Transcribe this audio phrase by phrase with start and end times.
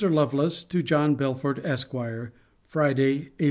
[0.09, 1.93] LOVELACE, TO JOHN BELFORD, ESQ.
[2.65, 3.39] FRIDAY, APR.